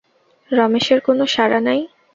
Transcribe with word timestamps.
–রমেশের 0.51 0.99
কোনো 1.01 1.23
সাড়া 1.27 1.59
নাই। 1.59 1.79